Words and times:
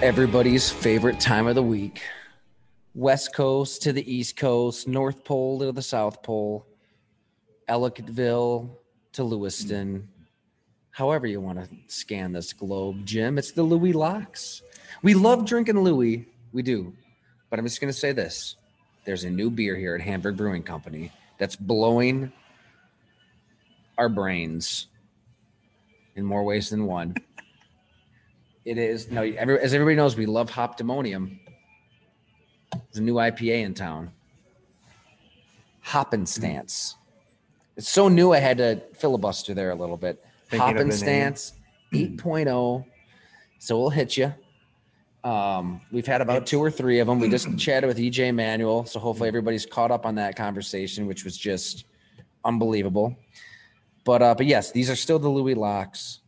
Everybody's 0.00 0.70
favorite 0.70 1.18
time 1.18 1.48
of 1.48 1.56
the 1.56 1.62
week. 1.62 2.02
West 2.94 3.34
Coast 3.34 3.82
to 3.82 3.92
the 3.92 4.14
East 4.14 4.36
Coast, 4.36 4.86
North 4.86 5.24
Pole 5.24 5.58
to 5.58 5.72
the 5.72 5.82
South 5.82 6.22
Pole, 6.22 6.64
Ellicottville 7.68 8.70
to 9.14 9.24
Lewiston. 9.24 10.08
However, 10.92 11.26
you 11.26 11.40
want 11.40 11.58
to 11.58 11.68
scan 11.88 12.30
this 12.30 12.52
globe, 12.52 13.04
Jim, 13.04 13.38
it's 13.38 13.50
the 13.50 13.64
Louie 13.64 13.92
Locks. 13.92 14.62
We 15.02 15.14
love 15.14 15.44
drinking 15.44 15.80
Louie, 15.80 16.26
we 16.52 16.62
do. 16.62 16.92
But 17.50 17.58
I'm 17.58 17.66
just 17.66 17.80
going 17.80 17.92
to 17.92 17.98
say 17.98 18.12
this 18.12 18.54
there's 19.04 19.24
a 19.24 19.30
new 19.30 19.50
beer 19.50 19.74
here 19.74 19.96
at 19.96 20.00
Hamburg 20.00 20.36
Brewing 20.36 20.62
Company 20.62 21.10
that's 21.38 21.56
blowing 21.56 22.32
our 23.98 24.08
brains 24.08 24.86
in 26.14 26.24
more 26.24 26.44
ways 26.44 26.70
than 26.70 26.86
one. 26.86 27.16
It 28.64 28.78
is 28.78 29.10
no, 29.10 29.22
every, 29.22 29.58
as 29.60 29.72
everybody 29.72 29.96
knows, 29.96 30.16
we 30.16 30.26
love 30.26 30.50
Hoptimonium. 30.50 31.38
There's 32.72 32.98
a 32.98 33.02
new 33.02 33.14
IPA 33.14 33.62
in 33.62 33.74
town. 33.74 34.10
Hoppin' 35.80 36.26
Stance. 36.26 36.96
It's 37.76 37.88
so 37.88 38.08
new, 38.08 38.32
I 38.32 38.38
had 38.38 38.58
to 38.58 38.82
filibuster 38.94 39.54
there 39.54 39.70
a 39.70 39.74
little 39.74 39.96
bit. 39.96 40.22
Thinking 40.48 40.76
the 40.76 40.84
name. 40.84 40.92
Stance 40.92 41.52
8.0. 41.92 42.84
So 43.58 43.78
we'll 43.78 43.90
hit 43.90 44.16
you. 44.16 44.34
Um, 45.24 45.80
we've 45.90 46.06
had 46.06 46.20
about 46.20 46.46
two 46.46 46.60
or 46.60 46.70
three 46.70 47.00
of 47.00 47.06
them. 47.06 47.18
We 47.18 47.28
just 47.28 47.48
chatted 47.58 47.88
with 47.88 47.98
EJ 47.98 48.34
Manuel, 48.34 48.84
so 48.84 49.00
hopefully 49.00 49.28
everybody's 49.28 49.66
caught 49.66 49.90
up 49.90 50.06
on 50.06 50.14
that 50.16 50.36
conversation, 50.36 51.06
which 51.06 51.24
was 51.24 51.36
just 51.36 51.84
unbelievable. 52.44 53.16
But 54.04 54.22
uh, 54.22 54.34
but 54.34 54.46
yes, 54.46 54.70
these 54.72 54.88
are 54.88 54.96
still 54.96 55.18
the 55.18 55.28
Louie 55.28 55.54
locks. 55.54 56.20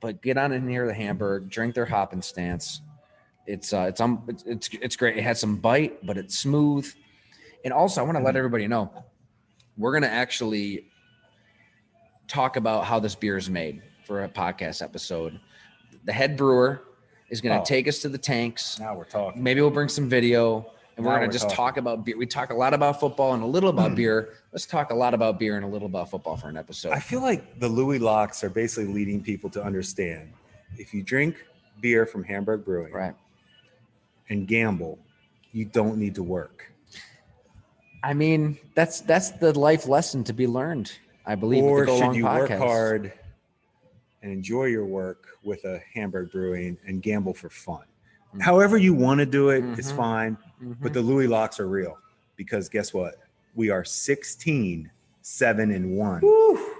But 0.00 0.22
get 0.22 0.36
on 0.38 0.52
in 0.52 0.68
here, 0.68 0.86
the 0.86 0.94
Hamburg, 0.94 1.48
drink 1.50 1.74
their 1.74 1.86
Hoppin' 1.86 2.22
Stance. 2.22 2.82
It's 3.46 3.72
uh, 3.72 3.86
it's 3.88 4.00
um, 4.00 4.22
it's, 4.28 4.42
it's 4.44 4.68
it's 4.82 4.96
great. 4.96 5.16
It 5.16 5.22
has 5.22 5.40
some 5.40 5.56
bite, 5.56 6.04
but 6.06 6.16
it's 6.18 6.38
smooth. 6.38 6.86
And 7.64 7.72
also, 7.72 8.00
I 8.00 8.04
want 8.04 8.18
to 8.18 8.22
let 8.22 8.36
everybody 8.36 8.66
know 8.68 8.92
we're 9.76 9.92
gonna 9.92 10.06
actually 10.06 10.86
talk 12.26 12.56
about 12.56 12.84
how 12.84 12.98
this 13.00 13.14
beer 13.14 13.36
is 13.36 13.48
made 13.48 13.82
for 14.06 14.24
a 14.24 14.28
podcast 14.28 14.82
episode. 14.82 15.40
The 16.04 16.12
head 16.12 16.36
brewer 16.36 16.82
is 17.30 17.40
gonna 17.40 17.60
Oh. 17.60 17.64
take 17.64 17.88
us 17.88 17.98
to 18.00 18.08
the 18.08 18.18
tanks. 18.18 18.78
Now 18.78 18.94
we're 18.96 19.04
talking. 19.04 19.42
Maybe 19.42 19.60
we'll 19.60 19.70
bring 19.70 19.88
some 19.88 20.08
video 20.08 20.70
and 20.98 21.06
we're 21.06 21.14
gonna 21.14 21.32
just 21.32 21.44
talking. 21.44 21.56
talk 21.56 21.76
about 21.76 22.04
beer. 22.04 22.18
We 22.18 22.26
talk 22.26 22.50
a 22.50 22.54
lot 22.54 22.74
about 22.74 22.98
football 22.98 23.32
and 23.32 23.42
a 23.42 23.46
little 23.46 23.70
about 23.70 23.90
hmm. 23.90 23.94
beer. 23.96 24.34
Let's 24.52 24.66
talk 24.66 24.90
a 24.90 24.94
lot 24.94 25.14
about 25.14 25.38
beer 25.38 25.56
and 25.56 25.64
a 25.64 25.68
little 25.68 25.86
about 25.86 26.10
football 26.10 26.36
for 26.36 26.48
an 26.48 26.56
episode. 26.56 26.92
I 26.92 26.98
feel 26.98 27.20
like 27.20 27.60
the 27.60 27.68
Louie 27.68 28.00
locks 28.00 28.42
are 28.42 28.50
basically 28.50 28.92
leading 28.92 29.22
people 29.22 29.48
to 29.50 29.62
understand 29.62 30.32
if 30.76 30.92
you 30.92 31.02
drink 31.02 31.36
beer 31.80 32.04
from 32.04 32.24
Hamburg 32.24 32.64
Brewing 32.64 32.92
right. 32.92 33.14
and 34.28 34.48
gamble, 34.48 34.98
you 35.52 35.64
don't 35.64 35.98
need 35.98 36.16
to 36.16 36.24
work. 36.24 36.72
I 38.02 38.12
mean, 38.12 38.58
that's 38.74 39.00
that's 39.00 39.30
the 39.30 39.56
life 39.56 39.86
lesson 39.86 40.24
to 40.24 40.32
be 40.32 40.46
learned. 40.48 40.92
I 41.24 41.36
believe. 41.36 41.62
Or 41.62 41.86
should 41.86 42.16
you 42.16 42.24
work 42.24 42.50
hard 42.50 43.12
and 44.22 44.32
enjoy 44.32 44.64
your 44.64 44.84
work 44.84 45.28
with 45.44 45.64
a 45.64 45.80
Hamburg 45.94 46.32
Brewing 46.32 46.76
and 46.86 47.00
gamble 47.00 47.34
for 47.34 47.50
fun? 47.50 47.84
Mhm. 48.34 48.40
However 48.42 48.76
you 48.76 48.94
want 48.94 49.18
to 49.20 49.26
do 49.26 49.50
it, 49.50 49.64
it's 49.78 49.92
Mhm. 49.92 49.96
fine. 49.96 50.38
Mhm. 50.62 50.76
But 50.80 50.92
the 50.92 51.00
Louie 51.02 51.26
locks 51.26 51.58
are 51.60 51.68
real 51.68 51.98
because 52.36 52.68
guess 52.68 52.92
what? 52.92 53.16
We 53.54 53.70
are 53.70 53.84
16, 53.84 54.90
7, 55.22 55.70
and 55.70 55.96
1 55.96 56.22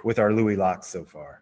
with 0.03 0.19
our 0.19 0.31
Louie 0.31 0.55
locks 0.55 0.87
so 0.87 1.03
far. 1.03 1.41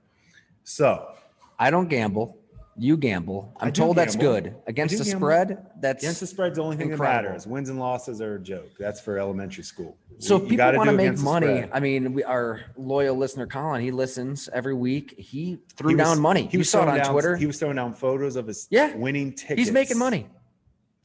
So 0.64 1.14
I 1.60 1.70
don't 1.72 1.88
gamble. 1.90 2.38
You 2.80 2.96
gamble. 2.96 3.52
I'm 3.60 3.74
told 3.74 3.98
that's 3.98 4.16
good 4.16 4.54
against 4.68 4.98
the 4.98 5.04
gamble. 5.04 5.20
spread. 5.20 5.66
That's 5.80 6.04
Against 6.04 6.20
the 6.20 6.28
spread's 6.28 6.58
the 6.58 6.64
only 6.64 6.78
thing 6.78 6.92
incredible. 6.92 7.24
that 7.24 7.30
matters. 7.30 7.48
Wins 7.48 7.70
and 7.70 7.80
losses 7.80 8.22
are 8.22 8.36
a 8.36 8.40
joke. 8.40 8.70
That's 8.78 9.02
for 9.02 9.18
elementary 9.18 9.64
school. 9.64 9.98
So 10.20 10.38
You- 10.38 10.44
if 10.44 10.50
people 10.50 10.74
want 10.76 10.90
to 10.90 10.96
make 10.96 11.18
money. 11.20 11.66
I 11.72 11.80
mean, 11.80 12.14
we, 12.14 12.24
our 12.24 12.62
loyal 12.76 13.16
listener 13.16 13.48
Colin, 13.48 13.82
he 13.82 13.90
listens 13.90 14.48
every 14.54 14.76
week. 14.76 15.16
He 15.18 15.58
threw 15.76 15.90
He 15.90 15.96
was- 15.96 16.06
down 16.06 16.20
money. 16.20 16.44
He 16.44 16.50
you 16.54 16.60
was 16.60 16.70
saw 16.70 16.84
it 16.84 16.90
on 16.90 16.98
down, 16.98 17.12
Twitter. 17.14 17.36
He 17.36 17.48
was 17.48 17.58
throwing 17.58 17.78
down 17.78 17.94
photos 17.94 18.36
of 18.36 18.46
his 18.46 18.68
Yeah. 18.70 18.96
winning 18.96 19.34
tickets. 19.34 19.60
He's 19.60 19.72
making 19.72 19.98
money. 19.98 20.28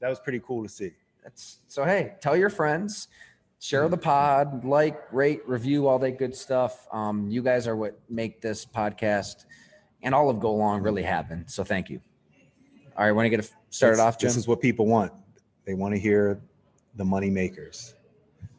That 0.00 0.08
was 0.10 0.18
pretty 0.20 0.40
cool 0.40 0.62
to 0.64 0.68
see. 0.68 0.92
That's 1.22 1.58
so. 1.68 1.84
Hey, 1.84 2.14
tell 2.20 2.36
your 2.36 2.50
friends, 2.50 3.08
share 3.60 3.88
the 3.88 3.96
pod, 3.96 4.64
like, 4.64 5.00
rate, 5.12 5.40
review, 5.46 5.86
all 5.86 5.98
that 6.00 6.18
good 6.18 6.34
stuff. 6.34 6.86
Um, 6.92 7.28
you 7.30 7.40
guys 7.42 7.66
are 7.66 7.76
what 7.76 7.98
make 8.10 8.42
this 8.42 8.66
podcast 8.66 9.44
and 10.02 10.14
all 10.14 10.28
of 10.28 10.40
Go 10.40 10.54
Long 10.54 10.82
really 10.82 11.02
happened. 11.02 11.44
So 11.50 11.64
thank 11.64 11.88
you. 11.90 12.00
All 12.96 13.04
right, 13.06 13.12
want 13.12 13.26
to 13.26 13.30
get 13.30 13.50
started 13.70 13.96
This- 13.96 14.00
off, 14.00 14.18
Jim? 14.18 14.28
This 14.28 14.36
is 14.36 14.46
what 14.48 14.60
people 14.60 14.86
want. 14.86 15.12
They 15.64 15.74
want 15.74 15.94
to 15.94 16.00
hear 16.00 16.40
the 16.96 17.04
money 17.04 17.30
makers. 17.30 17.94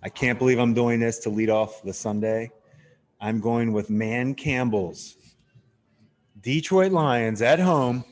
I 0.02 0.10
can't 0.10 0.40
believe 0.40 0.58
I'm 0.60 0.74
doing 0.74 1.00
this 1.00 1.20
to 1.20 1.30
lead 1.30 1.50
off 1.50 1.82
the 1.84 1.94
Sunday. 1.94 2.52
I'm 3.22 3.40
going 3.40 3.72
with 3.72 3.88
Dan 3.88 4.36
Campbell's 4.36 5.16
Detroit 6.42 6.92
Lions 6.92 7.42
at 7.42 7.60
home 7.60 8.04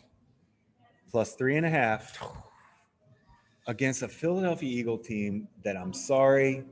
plus 1.10 1.34
three 1.34 1.58
and 1.58 1.66
a 1.66 1.70
half 1.70 2.18
against 3.68 4.04
a 4.04 4.08
Philadelphia 4.08 4.70
Eagle 4.70 4.98
team 4.98 5.50
that 5.64 5.76
I'm 5.76 5.94
sorry, 5.94 6.64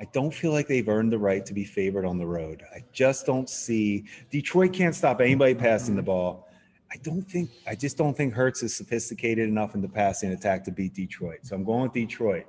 I 0.00 0.04
don't 0.12 0.32
feel 0.32 0.52
like 0.52 0.68
they've 0.68 0.88
earned 0.88 1.12
the 1.12 1.18
right 1.18 1.44
to 1.46 1.54
be 1.54 1.64
favored 1.64 2.04
on 2.04 2.18
the 2.18 2.26
road. 2.26 2.62
I 2.74 2.84
just 2.92 3.24
don't 3.24 3.48
see 3.48 4.04
Detroit 4.30 4.72
can't 4.72 4.94
stop 4.94 5.20
anybody 5.20 5.54
passing 5.54 5.96
the 5.96 6.02
ball. 6.02 6.48
I 6.92 6.96
don't 7.02 7.22
think 7.22 7.50
I 7.66 7.74
just 7.74 7.96
don't 7.96 8.16
think 8.16 8.34
Hurts 8.34 8.62
is 8.62 8.76
sophisticated 8.76 9.48
enough 9.48 9.74
in 9.74 9.80
the 9.80 9.88
passing 9.88 10.32
attack 10.32 10.64
to 10.64 10.70
beat 10.70 10.94
Detroit. 10.94 11.40
So 11.42 11.56
I'm 11.56 11.64
going 11.64 11.82
with 11.82 11.92
Detroit. 11.92 12.46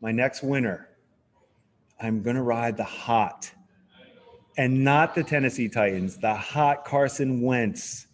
My 0.00 0.10
next 0.10 0.42
winner, 0.42 0.88
I'm 2.00 2.22
gonna 2.22 2.42
ride 2.42 2.76
the 2.76 2.84
hot 2.84 3.50
and 4.56 4.84
not 4.84 5.14
the 5.14 5.22
Tennessee 5.22 5.68
Titans, 5.68 6.16
the 6.16 6.34
hot 6.34 6.84
Carson 6.84 7.40
Wentz 7.40 8.06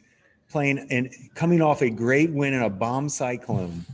playing 0.48 0.86
and 0.90 1.10
coming 1.34 1.62
off 1.62 1.82
a 1.82 1.90
great 1.90 2.30
win 2.30 2.54
in 2.54 2.62
a 2.62 2.70
bomb 2.70 3.08
cyclone. 3.08 3.84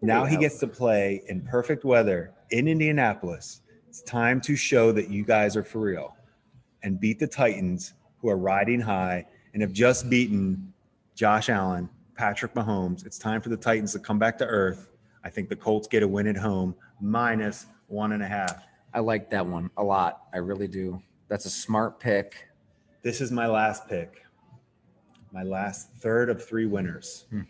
Now 0.00 0.24
he 0.24 0.36
gets 0.36 0.58
to 0.60 0.66
play 0.66 1.22
in 1.28 1.40
perfect 1.42 1.84
weather 1.84 2.32
in 2.50 2.68
Indianapolis. 2.68 3.62
It's 3.88 4.02
time 4.02 4.40
to 4.42 4.56
show 4.56 4.92
that 4.92 5.10
you 5.10 5.24
guys 5.24 5.56
are 5.56 5.64
for 5.64 5.80
real 5.80 6.16
and 6.82 6.98
beat 6.98 7.18
the 7.18 7.26
Titans, 7.26 7.94
who 8.18 8.28
are 8.28 8.36
riding 8.36 8.80
high 8.80 9.26
and 9.52 9.62
have 9.62 9.72
just 9.72 10.08
beaten 10.08 10.72
Josh 11.14 11.48
Allen, 11.48 11.88
Patrick 12.16 12.54
Mahomes. 12.54 13.04
It's 13.04 13.18
time 13.18 13.40
for 13.40 13.48
the 13.48 13.56
Titans 13.56 13.92
to 13.92 13.98
come 13.98 14.18
back 14.18 14.38
to 14.38 14.46
earth. 14.46 14.88
I 15.24 15.30
think 15.30 15.48
the 15.48 15.56
Colts 15.56 15.86
get 15.88 16.02
a 16.02 16.08
win 16.08 16.26
at 16.26 16.36
home, 16.36 16.74
minus 17.00 17.66
one 17.88 18.12
and 18.12 18.22
a 18.22 18.26
half. 18.26 18.64
I 18.94 19.00
like 19.00 19.30
that 19.30 19.46
one 19.46 19.70
a 19.76 19.82
lot. 19.82 20.22
I 20.32 20.38
really 20.38 20.68
do. 20.68 21.02
That's 21.28 21.46
a 21.46 21.50
smart 21.50 22.00
pick. 22.00 22.48
This 23.02 23.20
is 23.20 23.30
my 23.32 23.46
last 23.46 23.88
pick, 23.88 24.22
my 25.32 25.42
last 25.42 25.90
third 25.98 26.28
of 26.30 26.44
three 26.44 26.66
winners. 26.66 27.26
Hmm. 27.30 27.42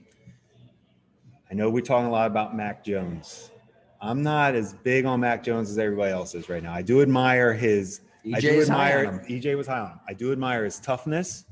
I 1.52 1.54
know 1.54 1.68
we're 1.68 1.82
talking 1.82 2.06
a 2.06 2.10
lot 2.10 2.28
about 2.28 2.56
Mac 2.56 2.82
Jones. 2.82 3.50
I'm 4.00 4.22
not 4.22 4.54
as 4.54 4.72
big 4.72 5.04
on 5.04 5.20
Mac 5.20 5.44
Jones 5.44 5.70
as 5.70 5.76
everybody 5.76 6.10
else 6.10 6.34
is 6.34 6.48
right 6.48 6.62
now. 6.62 6.72
I 6.72 6.80
do 6.80 7.02
admire 7.02 7.52
his 7.52 8.00
I 8.24 8.38
EJ 8.38 8.40
do 8.40 8.72
high 8.72 8.92
admire. 8.92 9.26
EJ 9.28 9.56
was 9.58 9.66
high 9.66 9.80
on 9.80 9.90
him. 9.90 10.00
I 10.08 10.14
do 10.14 10.32
admire 10.32 10.64
his 10.64 10.80
toughness 10.80 11.44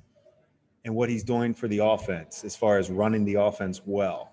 and 0.86 0.94
what 0.94 1.10
he's 1.10 1.22
doing 1.22 1.52
for 1.52 1.68
the 1.68 1.80
offense 1.80 2.44
as 2.44 2.56
far 2.56 2.78
as 2.78 2.90
running 2.90 3.26
the 3.26 3.34
offense 3.34 3.82
well. 3.84 4.32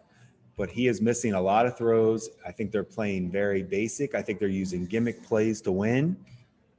But 0.55 0.69
he 0.69 0.87
is 0.87 1.01
missing 1.01 1.33
a 1.33 1.41
lot 1.41 1.65
of 1.65 1.77
throws. 1.77 2.29
I 2.45 2.53
think 2.53 2.71
they're 2.71 2.85
playing 2.85 3.29
very 3.29 3.61
basic. 3.61 4.15
I 4.15 4.21
think 4.21 4.39
they're 4.39 4.47
using 4.47 4.85
gimmick 4.85 5.21
plays 5.21 5.59
to 5.63 5.73
win. 5.73 6.15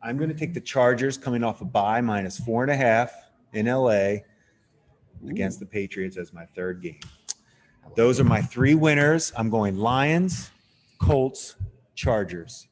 I'm 0.03 0.17
going 0.17 0.31
to 0.31 0.35
take 0.37 0.55
the 0.55 0.63
Chargers 0.63 1.19
coming 1.19 1.45
off 1.45 1.61
a 1.61 1.67
bye 1.67 2.01
minus 2.01 2.39
four 2.39 2.63
and 2.63 2.73
a 2.73 2.77
half 2.77 3.13
in 3.53 3.67
LA 3.67 4.21
against 5.29 5.61
the 5.61 5.67
Patriots 5.67 6.17
as 6.17 6.33
my 6.33 6.47
third 6.47 6.81
game. 6.81 7.01
Those 7.95 8.21
are 8.21 8.25
my 8.25 8.41
three 8.41 8.75
winners. 8.75 9.33
I'm 9.37 9.51
going 9.51 9.77
Lions, 9.79 10.51
Colts, 10.99 11.57
Chargers. 11.95 12.69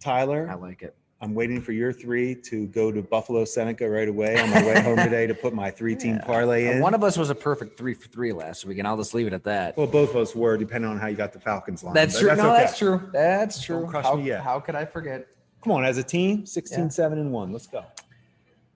Tyler, 0.00 0.48
I 0.50 0.54
like 0.54 0.82
it. 0.82 0.94
I'm 1.20 1.34
waiting 1.34 1.62
for 1.62 1.72
your 1.72 1.92
three 1.92 2.34
to 2.42 2.66
go 2.66 2.92
to 2.92 3.00
Buffalo 3.00 3.44
Seneca 3.46 3.88
right 3.88 4.06
away 4.08 4.38
on 4.38 4.50
my 4.50 4.62
way 4.66 4.80
home 4.82 4.98
today 4.98 5.26
to 5.26 5.34
put 5.34 5.54
my 5.54 5.70
three 5.70 5.96
team 5.96 6.16
Yeah. 6.16 6.24
parlay 6.24 6.66
in. 6.66 6.80
One 6.82 6.92
of 6.94 7.02
us 7.02 7.16
was 7.16 7.30
a 7.30 7.34
perfect 7.34 7.78
three 7.78 7.94
for 7.94 8.08
three 8.08 8.32
last 8.32 8.66
week, 8.66 8.78
and 8.78 8.86
I'll 8.86 8.98
just 8.98 9.14
leave 9.14 9.26
it 9.26 9.32
at 9.32 9.44
that. 9.44 9.76
well, 9.76 9.86
both 9.86 10.10
of 10.10 10.16
us 10.16 10.34
were, 10.34 10.58
depending 10.58 10.90
on 10.90 10.98
how 10.98 11.06
you 11.06 11.16
got 11.16 11.32
the 11.32 11.40
Falcons 11.40 11.82
line. 11.82 11.94
that's 11.94 12.18
true. 12.18 12.28
no, 12.36 12.50
okay. 12.50 12.60
that's 12.64 12.78
true. 12.78 13.08
That's 13.12 13.62
true. 13.62 13.86
How, 13.86 14.16
me 14.16 14.24
yet. 14.26 14.42
how 14.42 14.60
could 14.60 14.74
I 14.74 14.84
forget? 14.84 15.26
Come 15.64 15.72
on, 15.72 15.84
as 15.84 15.96
a 15.96 16.02
team, 16.02 16.44
16, 16.44 16.78
Yeah. 16.84 16.88
7, 16.90 17.18
and 17.18 17.32
1. 17.32 17.50
Let's 17.50 17.66
go. 17.66 17.82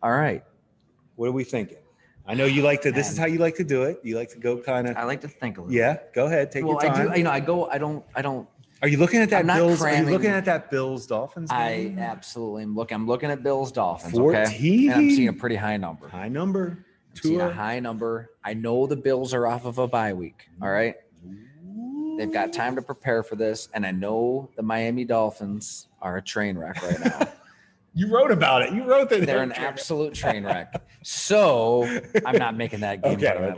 All 0.02 0.12
right. 0.12 0.42
What 1.16 1.28
are 1.28 1.32
we 1.32 1.44
thinking? 1.44 1.76
I 2.30 2.34
know 2.34 2.44
you 2.44 2.62
like 2.62 2.82
to, 2.82 2.92
this 2.92 3.10
is 3.10 3.18
how 3.18 3.26
you 3.26 3.38
like 3.38 3.56
to 3.56 3.64
do 3.64 3.82
it. 3.82 3.98
You 4.04 4.16
like 4.16 4.28
to 4.30 4.38
go 4.38 4.56
kind 4.58 4.88
of, 4.88 4.96
I 4.96 5.02
like 5.02 5.20
to 5.22 5.28
think 5.28 5.58
a 5.58 5.62
little. 5.62 5.74
yeah, 5.74 5.98
go 6.14 6.26
ahead. 6.26 6.52
Take 6.52 6.64
Well, 6.64 6.74
your 6.80 6.90
I 6.92 6.94
time. 6.94 7.10
do. 7.12 7.18
You 7.18 7.24
know, 7.24 7.30
I 7.32 7.40
go. 7.40 7.68
I 7.68 7.76
don't. 7.78 8.04
I 8.14 8.22
don't. 8.22 8.48
are 8.82 8.86
you 8.88 8.98
looking 8.98 9.20
at 9.20 9.30
that 9.30 9.40
I'm 9.40 9.46
not 9.48 9.56
Bills? 9.56 9.82
Are 9.82 9.88
you 9.88 9.94
cramming- 9.96 10.12
looking 10.14 10.30
at 10.30 10.44
that 10.44 10.70
Bills 10.70 11.08
Dolphins? 11.08 11.50
I 11.50 11.76
game? 11.76 11.98
absolutely 11.98 12.62
am 12.62 12.76
looking. 12.76 12.94
I'm 12.94 13.06
looking 13.08 13.32
at 13.32 13.42
Bills 13.42 13.72
Dolphins. 13.72 14.14
Okay. 14.16 14.44
14? 14.44 14.90
And 14.92 15.00
I'm 15.00 15.10
seeing 15.10 15.26
a 15.28 15.32
pretty 15.32 15.56
high 15.56 15.76
number. 15.76 16.06
High 16.08 16.28
number. 16.28 16.78
I'm 17.10 17.16
seeing 17.20 17.40
a 17.40 17.44
Tua. 17.46 17.52
high 17.52 17.80
number. 17.80 18.30
I 18.44 18.54
know 18.54 18.86
the 18.86 18.94
Bills 18.96 19.34
are 19.34 19.48
off 19.48 19.64
of 19.64 19.78
a 19.78 19.88
bye 19.88 20.12
week. 20.12 20.46
All 20.62 20.70
right. 20.70 20.94
They've 22.16 22.32
got 22.32 22.52
time 22.52 22.76
to 22.76 22.82
prepare 22.82 23.22
for 23.24 23.34
this, 23.34 23.68
and 23.74 23.84
I 23.84 23.90
know 23.92 24.50
the 24.54 24.62
Miami 24.62 25.04
Dolphins 25.04 25.88
are 26.00 26.18
a 26.18 26.22
train 26.22 26.56
wreck 26.56 26.80
right 26.82 27.00
now. 27.00 27.28
You 27.92 28.06
wrote 28.14 28.30
about 28.30 28.62
it. 28.62 28.72
You 28.72 28.84
wrote 28.84 29.10
that. 29.10 29.26
They're 29.26 29.42
an 29.42 29.50
absolute 29.50 30.14
train 30.14 30.44
wreck. 30.44 30.80
So 31.02 31.84
I'm 32.26 32.36
not 32.36 32.56
making 32.56 32.80
that 32.80 33.02
game. 33.02 33.14
Okay, 33.16 33.54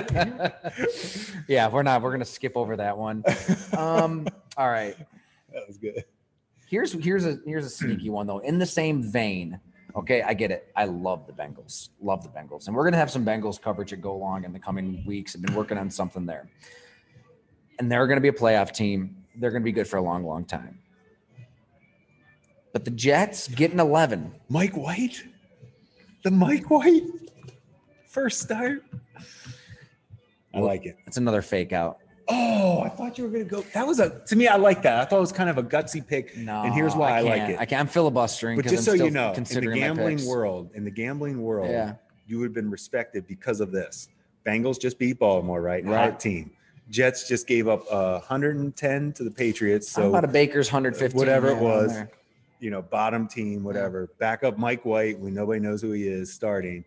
okay. 0.00 0.52
Yeah, 1.48 1.68
we're 1.68 1.82
not. 1.82 2.02
We're 2.02 2.12
gonna 2.12 2.24
skip 2.24 2.56
over 2.56 2.76
that 2.76 2.96
one. 2.96 3.24
Um, 3.76 4.28
all 4.56 4.70
right. 4.70 4.96
That 5.52 5.66
was 5.66 5.76
good. 5.76 6.04
Here's 6.68 6.92
here's 6.92 7.26
a 7.26 7.38
here's 7.44 7.66
a 7.66 7.70
sneaky 7.70 8.10
one 8.10 8.26
though. 8.26 8.38
In 8.38 8.58
the 8.58 8.66
same 8.66 9.02
vein, 9.02 9.58
okay, 9.96 10.22
I 10.22 10.34
get 10.34 10.50
it. 10.50 10.72
I 10.76 10.84
love 10.84 11.26
the 11.26 11.32
Bengals. 11.32 11.88
Love 12.00 12.22
the 12.22 12.28
Bengals, 12.30 12.68
and 12.68 12.76
we're 12.76 12.84
gonna 12.84 12.96
have 12.96 13.10
some 13.10 13.24
Bengals 13.26 13.60
coverage 13.60 13.92
at 13.92 14.00
Go 14.00 14.16
Long 14.16 14.44
in 14.44 14.52
the 14.52 14.58
coming 14.58 15.04
weeks. 15.04 15.34
I've 15.34 15.42
been 15.42 15.54
working 15.54 15.78
on 15.78 15.90
something 15.90 16.24
there, 16.26 16.48
and 17.78 17.90
they're 17.90 18.06
gonna 18.06 18.20
be 18.20 18.28
a 18.28 18.32
playoff 18.32 18.72
team. 18.72 19.16
They're 19.36 19.50
gonna 19.50 19.64
be 19.64 19.72
good 19.72 19.88
for 19.88 19.96
a 19.96 20.02
long, 20.02 20.24
long 20.24 20.44
time. 20.44 20.78
But 22.72 22.84
the 22.86 22.90
Jets 22.90 23.48
getting 23.48 23.78
11. 23.78 24.32
Mike 24.48 24.74
White, 24.74 25.22
the 26.22 26.30
Mike 26.30 26.70
White 26.70 27.04
first 28.08 28.40
start. 28.40 28.82
I 30.54 30.60
like 30.60 30.84
it. 30.86 30.96
That's 31.04 31.16
another 31.16 31.42
fake 31.42 31.72
out. 31.72 31.98
Oh, 32.28 32.82
I 32.82 32.88
thought 32.88 33.18
you 33.18 33.24
were 33.24 33.30
gonna 33.30 33.44
go. 33.44 33.62
That 33.74 33.86
was 33.86 33.98
a 33.98 34.20
to 34.26 34.36
me. 34.36 34.46
I 34.46 34.56
like 34.56 34.82
that. 34.82 35.00
I 35.00 35.04
thought 35.04 35.16
it 35.18 35.20
was 35.20 35.32
kind 35.32 35.50
of 35.50 35.58
a 35.58 35.62
gutsy 35.62 36.06
pick. 36.06 36.36
No, 36.36 36.62
and 36.62 36.72
here's 36.72 36.94
why 36.94 37.18
I, 37.18 37.20
like 37.20 37.42
it. 37.50 37.58
I 37.58 37.64
can't. 37.66 37.80
I'm 37.80 37.86
filibustering. 37.88 38.56
But 38.56 38.66
just 38.66 38.76
I'm 38.76 38.82
so 38.84 38.94
still 38.94 39.06
you 39.06 39.12
know, 39.12 39.32
in 39.32 39.42
the 39.44 39.60
gambling 39.74 40.24
world, 40.26 40.70
in 40.74 40.84
the 40.84 40.90
gambling 40.90 41.42
world, 41.42 41.70
Yeah. 41.70 41.94
you 42.26 42.38
would 42.38 42.46
have 42.46 42.54
been 42.54 42.70
respected 42.70 43.26
because 43.26 43.60
of 43.60 43.72
this. 43.72 44.08
Bengals 44.46 44.80
just 44.80 44.98
beat 44.98 45.18
Baltimore, 45.18 45.60
right? 45.60 45.84
Right. 45.84 46.10
Hot 46.10 46.20
team. 46.20 46.52
Jets 46.90 47.26
just 47.28 47.46
gave 47.46 47.68
up 47.68 47.84
uh, 47.90 48.18
110 48.18 49.12
to 49.14 49.24
the 49.24 49.30
Patriots. 49.30 49.94
How 49.94 50.02
So 50.02 50.08
about 50.10 50.24
a 50.24 50.28
Baker's 50.28 50.70
115? 50.70 51.16
whatever 51.18 51.48
it 51.48 51.56
was, 51.58 51.92
there? 51.92 52.10
You 52.62 52.70
know, 52.70 52.80
bottom 52.80 53.26
team, 53.26 53.64
whatever. 53.64 54.08
Back 54.18 54.44
up 54.44 54.56
Mike 54.56 54.84
White 54.84 55.18
when 55.18 55.34
nobody 55.34 55.60
knows 55.60 55.82
who 55.82 55.90
he 55.90 56.06
is 56.06 56.32
starting. 56.32 56.84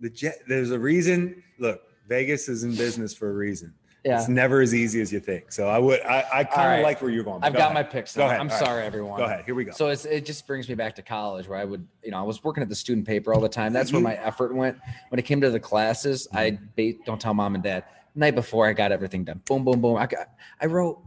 The 0.00 0.08
Jet, 0.08 0.38
there's 0.48 0.70
a 0.70 0.78
reason. 0.78 1.42
Look, 1.58 1.82
Vegas 2.08 2.48
is 2.48 2.64
in 2.64 2.74
business 2.74 3.14
for 3.14 3.30
a 3.30 3.34
reason. 3.34 3.74
Yeah. 4.04 4.18
It's 4.18 4.28
never 4.28 4.62
as 4.62 4.74
easy 4.74 5.00
as 5.00 5.12
you 5.12 5.20
think. 5.20 5.52
So 5.52 5.68
I 5.68 5.78
would, 5.78 6.00
I, 6.00 6.24
I 6.32 6.44
kind 6.44 6.66
of 6.66 6.72
right. 6.78 6.82
like 6.82 7.02
where 7.02 7.10
you're 7.10 7.22
going. 7.22 7.44
I've 7.44 7.52
go 7.52 7.58
got 7.58 7.70
ahead. 7.70 7.74
my 7.74 7.82
picks. 7.84 8.16
Go 8.16 8.24
ahead. 8.24 8.40
I'm 8.40 8.50
All 8.50 8.56
right. 8.56 8.64
sorry, 8.66 8.84
everyone. 8.84 9.18
Go 9.18 9.26
ahead. 9.26 9.44
Here 9.44 9.54
we 9.54 9.64
go. 9.64 9.72
So 9.72 9.88
it's, 9.88 10.06
it 10.06 10.24
just 10.24 10.44
brings 10.46 10.68
me 10.68 10.74
back 10.74 10.96
to 10.96 11.02
college 11.02 11.46
where 11.46 11.58
I 11.58 11.64
would, 11.64 11.86
you 12.02 12.10
know, 12.10 12.18
I 12.18 12.22
was 12.22 12.42
working 12.42 12.62
at 12.62 12.68
the 12.68 12.74
student 12.74 13.06
paper 13.06 13.32
all 13.32 13.40
the 13.40 13.48
time. 13.48 13.72
That's 13.72 13.92
where 13.92 14.02
my 14.02 14.14
effort 14.14 14.54
went. 14.54 14.78
When 15.10 15.20
it 15.20 15.22
came 15.22 15.40
to 15.42 15.50
the 15.50 15.60
classes, 15.60 16.26
mm-hmm. 16.26 16.36
I 16.36 16.58
ba- 16.74 16.98
don't 17.04 17.20
tell 17.20 17.34
mom 17.34 17.54
and 17.54 17.62
dad. 17.62 17.84
Night 18.16 18.34
before, 18.34 18.66
I 18.66 18.72
got 18.72 18.90
everything 18.90 19.24
done. 19.24 19.40
Boom, 19.44 19.62
boom, 19.62 19.80
boom. 19.80 19.96
I 19.96 20.06
got, 20.06 20.28
I 20.60 20.66
wrote. 20.66 21.00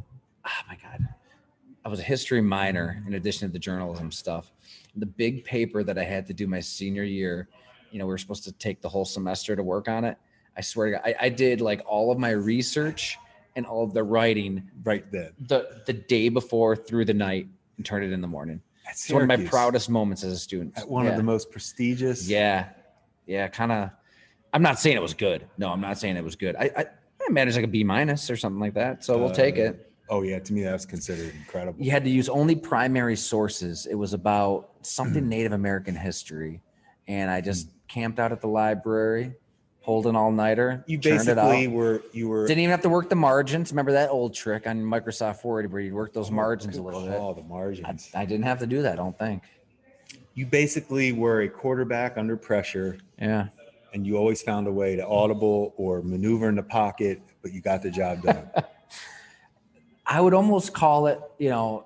Oh 0.47 0.61
my 0.69 0.77
god, 0.81 1.07
I 1.85 1.89
was 1.89 1.99
a 1.99 2.03
history 2.03 2.41
minor 2.41 3.01
in 3.05 3.13
addition 3.13 3.47
to 3.47 3.53
the 3.53 3.59
journalism 3.59 4.11
stuff. 4.11 4.51
The 4.95 5.05
big 5.05 5.45
paper 5.45 5.83
that 5.83 5.99
I 5.99 6.03
had 6.03 6.25
to 6.27 6.33
do 6.33 6.47
my 6.47 6.59
senior 6.59 7.03
year, 7.03 7.47
you 7.91 7.99
know, 7.99 8.05
we 8.05 8.09
were 8.09 8.17
supposed 8.17 8.43
to 8.45 8.51
take 8.53 8.81
the 8.81 8.89
whole 8.89 9.05
semester 9.05 9.55
to 9.55 9.61
work 9.61 9.87
on 9.87 10.03
it. 10.03 10.17
I 10.57 10.61
swear 10.61 10.87
to 10.87 10.91
God, 10.93 11.01
I, 11.05 11.15
I 11.21 11.29
did 11.29 11.61
like 11.61 11.83
all 11.85 12.11
of 12.11 12.17
my 12.17 12.31
research 12.31 13.19
and 13.55 13.67
all 13.67 13.83
of 13.83 13.93
the 13.93 14.03
writing 14.03 14.69
right 14.83 15.09
then. 15.11 15.31
the 15.47 15.83
the 15.85 15.93
day 15.93 16.29
before 16.29 16.75
through 16.75 17.05
the 17.05 17.13
night 17.13 17.47
and 17.77 17.85
turned 17.85 18.03
it 18.03 18.11
in 18.11 18.21
the 18.21 18.27
morning. 18.27 18.61
That's 18.83 19.05
It's 19.05 19.13
one 19.13 19.21
of 19.21 19.27
my 19.27 19.45
proudest 19.45 19.89
moments 19.89 20.23
as 20.23 20.33
a 20.33 20.39
student. 20.39 20.77
At 20.77 20.89
one 20.89 21.05
yeah. 21.05 21.11
of 21.11 21.17
the 21.17 21.23
most 21.23 21.51
prestigious. 21.51 22.27
yeah, 22.27 22.69
yeah, 23.27 23.47
kind 23.47 23.71
of. 23.71 23.91
I'm 24.53 24.61
not 24.61 24.79
saying 24.79 24.95
it 24.95 25.01
was 25.01 25.13
good. 25.13 25.45
No, 25.57 25.69
I'm 25.69 25.81
not 25.81 25.99
saying 25.99 26.17
it 26.17 26.23
was 26.23 26.35
good. 26.35 26.55
I 26.55 26.71
I, 26.75 26.85
I 27.21 27.29
managed 27.29 27.57
like 27.57 27.65
a 27.65 27.69
B 27.69 27.83
minus 27.83 28.31
or 28.31 28.37
something 28.37 28.59
like 28.59 28.73
that. 28.73 29.03
So 29.03 29.17
we'll 29.19 29.31
take 29.31 29.57
it. 29.57 29.91
Oh 30.09 30.21
yeah, 30.21 30.39
to 30.39 30.53
me 30.53 30.61
that 30.63 30.73
was 30.73 30.85
considered 30.85 31.33
incredible. 31.35 31.83
You 31.83 31.91
had 31.91 32.03
to 32.03 32.09
use 32.09 32.29
only 32.29 32.55
primary 32.55 33.15
sources. 33.15 33.85
It 33.87 33.95
was 33.95 34.13
about 34.13 34.69
Mm. 34.81 34.85
something 34.85 35.27
Native 35.29 35.51
American 35.51 35.95
history, 35.95 36.61
and 37.07 37.29
I 37.31 37.41
just 37.41 37.69
camped 37.87 38.19
out 38.19 38.31
at 38.31 38.39
the 38.41 38.47
library, 38.47 39.33
pulled 39.83 40.05
an 40.05 40.15
all 40.15 40.31
nighter. 40.31 40.83
You 40.87 40.97
churned 40.99 41.27
it 41.27 41.37
out. 41.39 41.49
basically 41.49 41.67
were 41.69 42.01
you 42.13 42.29
were 42.29 42.45
Didn't 42.47 42.59
even 42.59 42.71
have 42.71 42.81
to 42.81 42.89
work 42.89 43.09
the 43.09 43.15
margins. 43.15 43.71
Remember 43.71 43.93
that 43.93 44.09
old 44.11 44.33
trick 44.35 44.67
on 44.67 44.77
Microsoft 44.83 45.43
Word 45.43 45.71
where 45.71 45.81
you'd 45.81 45.93
work 45.93 46.13
those 46.13 46.29
margins 46.29 46.77
a 46.77 46.81
little 46.83 47.01
bit. 47.01 47.17
call, 47.17 47.33
the 47.33 47.41
I, 47.41 47.45
margins. 47.47 48.11
I 48.13 48.25
didn't 48.25 48.45
have 48.45 48.59
to 48.59 48.67
do 48.67 48.81
that. 48.83 48.93
I 48.93 48.95
don't 48.95 49.17
think. 49.17 49.43
you 50.35 50.45
basically 50.45 51.13
were 51.13 51.41
a 51.43 51.47
quarterback 51.49 52.17
under 52.17 52.35
pressure, 52.35 52.97
Yeah. 53.17 53.47
and 53.93 54.05
you 54.05 54.17
always 54.17 54.41
found 54.41 54.67
a 54.67 54.71
way 54.71 54.97
to 54.97 55.07
audible 55.07 55.73
or 55.77 56.01
maneuver 56.01 56.49
in 56.49 56.55
the 56.55 56.63
pocket, 56.63 57.21
but 57.41 57.53
you 57.53 57.61
got 57.61 57.81
the 57.81 57.89
job 57.89 58.21
done. 58.21 58.49
I 60.07 60.21
would 60.21 60.33
almost 60.33 60.73
call 60.73 61.07
it, 61.07 61.19
you 61.37 61.49
know, 61.49 61.85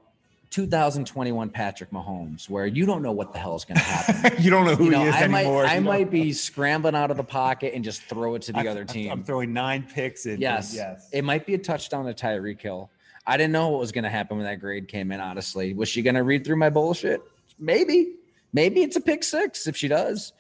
2021 0.52 1.50
Patrick 1.52 1.92
Mahomes, 1.92 2.50
where 2.50 2.66
you 2.66 2.86
don't 2.86 3.02
know 3.04 3.12
what 3.12 3.34
the 3.34 3.40
hell 3.40 3.56
is 3.56 3.66
going 3.66 3.78
to 3.78 3.84
happen. 3.84 4.44
you 4.44 4.50
don't 4.50 4.66
know 4.66 4.76
who 4.76 4.86
you 4.86 4.92
know, 4.92 5.02
he 5.04 5.08
is 5.10 5.16
I 5.16 5.28
might, 5.28 5.42
anymore. 5.42 5.66
I 5.66 5.76
You 5.76 5.82
might 5.82 6.10
be 6.10 6.34
scrambling 6.34 6.96
out 6.96 7.12
of 7.12 7.18
the 7.18 7.24
pocket 7.24 7.74
and 7.76 7.84
just 7.84 8.02
throw 8.04 8.36
it 8.36 8.42
to 8.44 8.54
the 8.54 8.60
I- 8.60 8.68
other 8.68 8.84
team. 8.84 9.12
I'm 9.12 9.24
throwing 9.24 9.54
nine 9.54 9.84
picks 9.84 10.26
in. 10.26 10.42
yes, 10.42 10.74
yes. 10.76 11.08
It 11.14 11.24
might 11.24 11.46
be 11.46 11.54
a 11.54 11.58
touchdown 11.60 12.06
to 12.06 12.14
Tyreek 12.14 12.62
Hill. 12.62 12.90
I 13.28 13.38
didn't 13.38 13.52
know 13.54 13.70
what 13.70 13.80
was 13.80 13.92
going 13.92 14.06
to 14.06 14.10
happen 14.10 14.38
when 14.38 14.48
that 14.48 14.60
grade 14.60 14.88
came 14.88 15.12
in. 15.12 15.20
Honestly, 15.20 15.74
was 15.74 15.88
she 15.88 16.02
going 16.02 16.16
to 16.16 16.24
read 16.24 16.44
through 16.46 16.56
my 16.56 16.72
bullshit? 16.72 17.22
Maybe. 17.60 18.16
Maybe 18.52 18.82
it's 18.82 18.96
a 18.96 19.02
pick 19.02 19.24
six 19.24 19.68
if 19.68 19.78
she 19.78 19.88
does. 19.88 20.34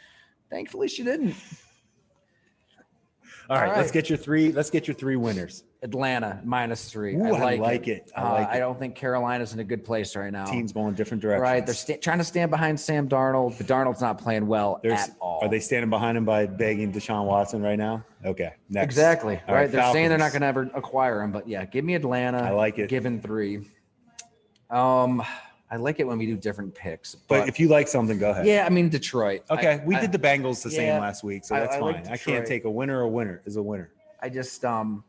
Thankfully, 0.49 0.87
she 0.87 1.03
didn't. 1.03 1.35
All 3.47 3.57
right, 3.57 3.69
all 3.69 3.77
let's 3.77 3.91
get 3.91 4.09
your 4.09 4.17
three. 4.17 4.51
Let's 4.51 4.71
get 4.71 4.87
your 4.87 4.95
three 4.95 5.15
winners. 5.15 5.63
Atlanta 5.81 6.41
minus 6.43 6.89
three. 6.91 7.15
Ooh, 7.15 7.23
I 7.23 7.29
I 7.29 7.39
like, 7.39 7.59
like 7.61 7.87
it. 7.87 7.91
it. 8.07 8.11
I 8.15 8.21
Uh, 8.21 8.31
like 8.33 8.47
I 8.49 8.59
don't 8.59 8.77
think 8.77 8.95
Carolina's 8.95 9.53
in 9.53 9.59
a 9.59 9.63
good 9.63 9.85
place 9.85 10.13
right 10.15 10.31
now. 10.31 10.43
Teams 10.45 10.73
going 10.73 10.93
different 10.93 11.21
directions. 11.21 11.41
Right, 11.41 11.65
they're 11.65 11.73
sta- 11.75 11.97
trying 11.99 12.17
to 12.17 12.23
stand 12.25 12.51
behind 12.51 12.77
Sam 12.77 13.07
Darnold, 13.07 13.57
but 13.57 13.65
Darnold's 13.65 14.01
not 14.01 14.17
playing 14.17 14.45
well 14.47 14.81
There's, 14.83 14.99
at 14.99 15.15
all. 15.21 15.39
Are 15.41 15.47
they 15.47 15.61
standing 15.61 15.89
behind 15.89 16.17
him 16.17 16.25
by 16.25 16.47
begging 16.47 16.91
Deshaun 16.91 17.25
Watson 17.25 17.61
right 17.61 17.77
now? 17.77 18.03
Okay, 18.25 18.51
next. 18.69 18.83
exactly 18.85 19.39
All 19.47 19.55
right? 19.55 19.61
right, 19.61 19.71
they're 19.71 19.93
saying 19.93 20.09
they're 20.09 20.17
not 20.17 20.33
going 20.33 20.41
to 20.41 20.47
ever 20.47 20.69
acquire 20.73 21.21
him, 21.21 21.31
but 21.31 21.47
yeah, 21.47 21.63
give 21.63 21.85
me 21.85 21.95
Atlanta. 21.95 22.39
I 22.39 22.49
like 22.51 22.77
it. 22.77 22.89
Given 22.89 23.21
three. 23.21 23.65
Um, 24.69 25.23
I 25.71 25.77
like 25.77 25.99
it 26.01 26.07
when 26.07 26.17
we 26.17 26.25
do 26.25 26.35
different 26.35 26.75
picks, 26.75 27.15
But 27.15 27.39
but, 27.41 27.47
if 27.47 27.57
you 27.59 27.69
like 27.69 27.87
something, 27.87 28.17
go 28.19 28.31
ahead. 28.31 28.45
yeah, 28.45 28.65
I 28.65 28.69
mean 28.69 28.89
Detroit. 28.89 29.43
Okay, 29.49 29.79
I- 29.81 29.85
we 29.85 29.95
I- 29.95 30.01
did 30.01 30.11
the 30.11 30.19
Bengals 30.19 30.61
the 30.61 30.71
same 30.71 30.99
last 30.99 31.23
week, 31.23 31.45
so 31.45 31.53
that's 31.55 31.75
I 31.75 31.79
like 31.79 32.03
fine. 32.03 32.13
I 32.13 32.17
can't 32.17 32.45
take 32.45 32.65
a 32.65 32.69
winner. 32.69 33.01
A 33.01 33.07
winner 33.07 33.41
is 33.45 33.55
a 33.55 33.63
winner. 33.63 33.91
I 34.21 34.27
just 34.27 34.65
um. 34.65 35.05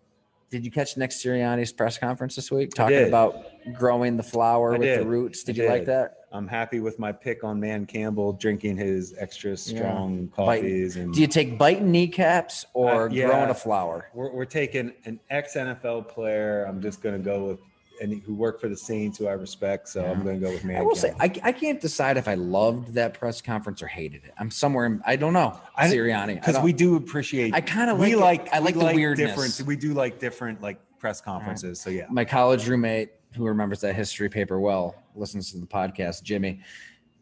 Did 0.51 0.65
you 0.65 0.71
catch 0.73 0.97
Nick 0.97 1.11
Sirianni's 1.11 1.73
press 1.73 1.97
conference 1.97 2.35
this 2.35 2.51
week 2.51 2.75
talking 2.75 3.07
about 3.07 3.37
growing 3.73 4.17
the 4.17 4.23
flower 4.25 4.75
I 4.75 4.79
with 4.79 4.99
the 4.99 5.07
roots? 5.07 5.45
Did 5.45 5.61
I 5.61 5.63
you 5.63 5.69
like 5.69 5.85
that? 5.87 6.17
I'm 6.33 6.49
happy 6.49 6.81
with 6.81 6.99
my 6.99 7.13
pick 7.13 7.45
on 7.45 7.61
Dan 7.61 7.87
Campbell 7.87 8.33
drinking 8.33 8.77
his 8.77 9.15
extra 9.17 9.57
strong 9.57 10.27
Bite- 10.27 10.35
coffees 10.61 10.97
and 10.97 11.15
Do 11.15 11.21
you 11.21 11.29
take 11.29 11.57
biting 11.57 11.93
kneecaps 11.93 12.65
or 12.75 13.09
Uh, 13.09 13.13
yeah. 13.13 13.27
growing 13.27 13.51
a 13.51 13.55
flower? 13.55 14.09
we're, 14.13 14.33
we're 14.33 14.45
taking 14.45 14.93
an 15.05 15.21
ex 15.31 15.55
NFL 15.55 16.09
player. 16.09 16.65
I'm 16.65 16.83
just 16.83 17.01
going 17.01 17.17
to 17.17 17.25
go 17.25 17.47
with 17.47 17.61
and 18.01 18.23
who 18.23 18.35
work 18.35 18.61
for 18.61 18.69
the 18.69 18.77
Saints, 18.77 19.19
who 19.19 19.27
I 19.27 19.33
respect. 19.33 19.89
So 19.89 20.05
I'm 20.05 20.23
going 20.23 20.41
to 20.41 20.47
go 20.47 20.53
with 20.53 20.65
Man. 20.65 20.77
I 20.77 20.83
will 20.83 20.97
say 20.97 21.15
I, 21.21 21.33
I 21.43 21.53
can't 21.53 21.81
decide 21.81 22.17
if 22.17 22.27
I 22.27 22.35
loved 22.35 22.95
that 22.95 23.15
press 23.15 23.41
conference 23.41 23.83
or 23.83 23.87
hated 23.87 24.25
it. 24.25 24.33
I'm 24.39 24.51
somewhere. 24.51 24.87
In, 24.87 25.03
I 25.05 25.17
don't 25.17 25.33
know. 25.33 25.59
I- 25.77 25.89
Sirianni. 25.89 26.35
Because 26.35 26.59
we 26.61 26.73
do 26.73 26.97
appreciate. 26.97 27.55
I 27.55 27.61
kinda 27.61 27.95
we 27.95 28.15
like 28.17 28.41
it. 28.41 28.45
like 28.45 28.55
I 28.55 28.59
like 28.59 28.75
we 28.75 28.85
the 28.85 28.95
weirdness. 28.95 29.31
Different, 29.31 29.69
we 29.69 29.77
do 29.77 29.93
like 29.95 30.19
different 30.19 30.63
like 30.63 30.81
press 30.99 31.21
conferences. 31.21 31.81
So 31.81 31.91
yeah, 31.91 32.07
my 32.11 32.25
college 32.25 32.67
roommate 32.69 33.11
who 33.37 33.45
remembers 33.45 33.81
that 33.81 33.95
history 33.95 34.29
paper 34.29 34.59
well 34.59 34.95
listens 35.15 35.53
to 35.53 35.59
the 35.59 35.67
podcast 35.67 36.23
jimmy 36.23 36.61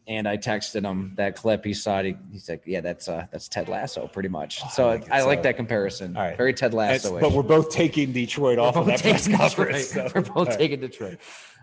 and 0.08 0.26
i 0.26 0.36
texted 0.36 0.82
him 0.84 1.12
that 1.16 1.36
clip 1.36 1.64
he 1.64 1.72
saw 1.74 1.98
it 2.00 2.06
he, 2.06 2.16
he's 2.32 2.48
like 2.48 2.62
yeah 2.66 2.80
that's 2.80 3.08
uh 3.08 3.26
that's 3.30 3.46
ted 3.46 3.68
lasso 3.68 4.08
pretty 4.08 4.28
much 4.28 4.60
so 4.72 4.88
I 4.88 4.92
i 4.92 4.94
like 4.94 5.26
like. 5.26 5.38
So- 5.38 5.42
that 5.42 5.56
comparison 5.56 6.16
All 6.16 6.22
right. 6.24 6.36
very 6.36 6.52
ted 6.54 6.74
lasso 6.74 7.20
but 7.20 7.32
we're 7.32 7.42
both 7.42 7.70
taking 7.70 8.12
Detroit 8.12 8.58
off 8.58 8.76
of 8.76 8.86
that 8.86 9.00
press 9.02 9.28
conference. 9.28 9.88
So- 9.90 10.08
we're 10.14 10.22
both 10.22 10.36
all 10.36 10.44
right. 10.46 10.58
taking 10.58 10.80
detroit 10.80 11.18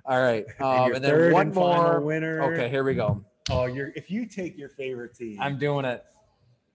all 0.06 0.22
right 0.22 0.46
And 0.60 0.66
um, 0.68 0.86
your 0.88 0.96
and 0.96 1.04
then 1.06 1.34
one 1.34 1.48
and 1.48 1.56
more 1.56 2.00
winner. 2.02 2.54
okay 2.54 2.70
here 2.70 2.84
we 2.84 2.94
go 2.94 3.24
Oh, 3.52 3.66
you're 3.66 3.92
if 3.96 4.10
you 4.10 4.26
take 4.26 4.58
your 4.58 4.70
favorite 4.70 5.14
team, 5.16 5.38
i'm 5.42 5.58
doing 5.60 5.86
it 5.86 6.04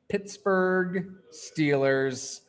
pittsburgh 0.08 1.06
steelers 1.32 2.40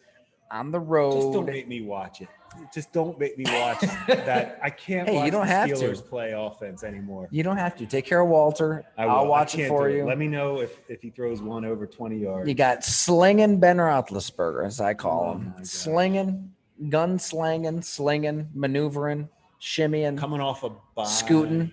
on 0.51 0.71
the 0.71 0.79
road 0.79 1.13
just 1.13 1.31
don't 1.33 1.45
make 1.45 1.67
me 1.67 1.81
watch 1.81 2.21
it. 2.21 2.27
Just 2.73 2.91
don't 2.91 3.17
make 3.17 3.37
me 3.37 3.45
watch 3.47 3.79
that. 4.07 4.59
I 4.61 4.69
can't. 4.69 5.07
Hey, 5.07 5.23
you 5.23 5.31
don't 5.31 5.47
have 5.47 5.69
to. 5.69 5.93
Play 6.01 6.33
offense 6.33 6.83
anymore. 6.83 7.29
you 7.31 7.43
don't 7.43 7.55
have 7.57 7.77
to 7.77 7.85
take 7.85 8.05
care 8.05 8.19
of 8.19 8.27
walter 8.27 8.83
I 8.97 9.03
i'll 9.05 9.19
will. 9.19 9.25
I 9.25 9.27
watch 9.29 9.57
it 9.57 9.69
for 9.69 9.89
you 9.89 10.03
Let 10.05 10.17
me 10.17 10.27
know 10.27 10.59
if 10.59 10.77
if 10.89 11.01
he 11.01 11.09
throws 11.11 11.41
one 11.41 11.63
over 11.63 11.85
twenty 11.87 12.17
yards. 12.17 12.49
You 12.49 12.53
got 12.55 12.83
slinging 12.83 13.59
Ben 13.59 13.77
Roethlisberger, 13.77 14.65
as 14.65 14.81
I 14.81 14.93
call 14.93 15.29
Oh 15.29 15.33
him, 15.37 15.53
slinging, 15.63 16.51
gun 16.89 17.17
slinging, 17.17 17.81
slinging, 17.81 18.49
maneuvering, 18.53 19.29
shimmying, 19.61 20.17
coming 20.17 20.41
off 20.41 20.63
a 20.65 20.71
bye. 20.95 21.05
scooting, 21.05 21.71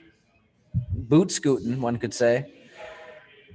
boot 0.92 1.32
scooting. 1.32 1.80
One 1.80 1.97
could 1.97 2.14
say. 2.14 2.52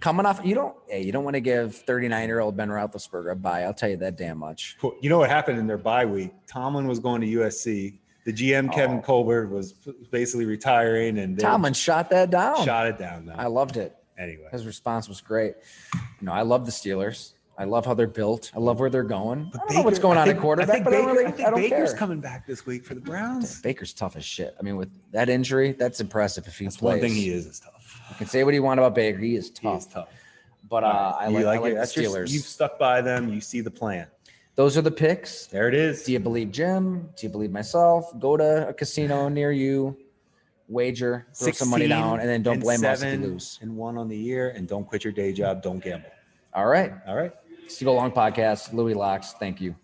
Coming 0.04 0.26
off, 0.26 0.42
you 0.44 0.54
don't. 0.54 0.76
Hey, 0.90 1.02
you 1.02 1.14
don't 1.14 1.24
want 1.24 1.36
to 1.36 1.40
give 1.40 1.74
39 1.78 2.28
year 2.28 2.42
old 2.42 2.58
Ben 2.58 2.68
Roethlisberger 2.68 3.32
a 3.32 3.36
bye. 3.38 3.64
I'll 3.64 3.74
tell 3.74 3.88
you 3.88 3.96
that 3.98 4.18
damn 4.18 4.38
much. 4.38 4.76
You 5.02 5.08
know 5.10 5.18
what 5.20 5.30
happened 5.30 5.60
in 5.60 5.66
their 5.66 5.78
bye 5.78 6.06
week? 6.06 6.34
Tomlin 6.46 6.88
was 6.88 7.00
going 7.00 7.22
to 7.22 7.28
USC. 7.28 8.00
The 8.26 8.34
GM 8.34 8.68
oh. 8.70 8.76
Kevin 8.76 8.98
Oh. 8.98 9.02
Colbert 9.02 9.48
was 9.48 9.72
basically 10.12 10.44
retiring, 10.44 11.20
and 11.20 11.40
Tomlin 11.40 11.72
shot 11.72 12.10
that 12.10 12.32
down. 12.32 12.66
shot 12.66 12.88
it 12.88 12.98
down. 12.98 13.28
Though. 13.28 13.36
I 13.38 13.48
loved 13.48 13.78
it. 13.78 13.96
anyway, 14.18 14.50
His 14.52 14.66
response 14.66 15.08
was 15.08 15.22
great. 15.22 15.56
You 15.94 16.26
know, 16.26 16.34
I 16.34 16.42
love 16.42 16.66
the 16.66 16.74
Steelers. 16.74 17.32
I 17.58 17.64
love 17.64 17.86
how 17.86 17.94
they're 17.94 18.06
built. 18.08 18.52
I 18.54 18.60
love 18.60 18.82
where 18.82 18.90
they're 18.90 19.04
going. 19.04 19.52
I 19.54 19.58
don't 19.58 19.74
know 19.74 19.82
what's 19.84 20.00
going 20.00 20.18
on 20.18 20.26
think- 20.26 20.36
at 20.36 20.42
quarterback, 20.42 20.70
I 20.70 20.74
think 20.74 20.84
but 20.84 20.92
Baker, 20.92 21.04
I 21.08 21.12
really. 21.14 21.26
I 21.28 21.32
think 21.32 21.48
I 21.48 21.52
Baker's 21.56 21.92
care. 21.92 21.98
coming 21.98 22.20
back 22.20 22.46
this 22.46 22.66
week 22.66 22.84
for 22.84 22.94
the 22.94 23.00
Browns. 23.00 23.62
Baker's 23.62 23.94
tough 23.94 24.18
as 24.18 24.26
shit. 24.26 24.54
I 24.60 24.64
mean, 24.64 24.76
with 24.76 24.90
that 25.14 25.30
injury, 25.30 25.72
that's 25.72 26.02
impressive. 26.02 26.46
If 26.46 26.58
he 26.58 26.66
That's 26.66 26.76
plays, 26.76 26.92
one 26.94 27.00
thing 27.00 27.14
he 27.16 27.30
is 27.30 27.46
is 27.46 27.62
tough. 27.62 27.83
You 28.14 28.18
can 28.20 28.28
say 28.28 28.44
what 28.44 28.54
you 28.54 28.62
want 28.64 28.80
about 28.80 28.94
Baker. 28.96 29.18
He 29.20 29.36
is 29.36 29.48
He 29.48 29.54
tough. 29.68 29.80
is 29.80 29.86
tough. 29.88 30.08
But 30.70 30.84
uh, 30.84 31.16
I 31.20 31.28
You 31.30 31.40
like, 31.40 31.60
I 31.60 31.62
like 31.62 31.74
the 31.74 31.80
That's 31.80 31.96
your- 31.98 32.12
Steelers. 32.12 32.32
you've 32.32 32.44
stuck 32.46 32.78
by 32.80 33.02
them. 33.02 33.30
You 33.30 33.42
see 33.42 33.62
the 33.62 33.72
plan. 33.72 34.08
Those 34.56 34.78
are 34.78 34.82
the 34.84 34.92
picks. 34.92 35.48
There 35.48 35.68
it 35.68 35.74
is. 35.74 36.04
Do 36.04 36.12
you 36.12 36.20
believe 36.20 36.52
Jim? 36.52 37.10
Do 37.18 37.26
you 37.26 37.30
believe 37.30 37.52
myself? 37.52 38.12
Go 38.20 38.38
to 38.38 38.68
a 38.70 38.74
casino 38.74 39.28
near 39.28 39.52
you, 39.52 39.98
wager, 40.68 41.26
throw 41.34 41.52
some 41.54 41.70
money 41.70 41.88
down, 41.88 42.20
and 42.20 42.30
then 42.30 42.44
don't 42.44 42.56
and 42.56 42.64
blame 42.64 42.86
us 42.86 43.02
if 43.02 43.20
you 43.20 43.26
lose. 43.28 43.58
And 43.64 43.76
one 43.76 43.98
on 43.98 44.08
the 44.08 44.16
year, 44.18 44.50
and 44.52 44.68
don't 44.68 44.86
quit 44.88 45.04
your 45.04 45.12
day 45.14 45.34
job. 45.34 45.64
Don't 45.64 45.84
gamble. 45.84 46.10
All 46.54 46.68
right. 46.68 46.94
All 47.08 47.16
right. 47.16 47.32
Steal 47.68 47.94
Long 47.96 48.12
Podcast, 48.12 48.74
Louie 48.74 48.94
Locks. 48.94 49.34
Thank 49.34 49.60
you. 49.60 49.76